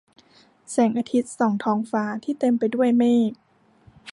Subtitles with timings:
[0.71, 3.31] แสงอาทิตย์ส่องท้องฟ้าที่เต็มไปด้วยเมฆ